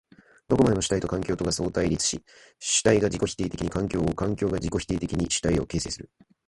[0.47, 2.23] どこまでも主体と環境とが相対立し、
[2.57, 6.09] 主体が自己否定的に環境を、環境が自己否定的に主体を形成する。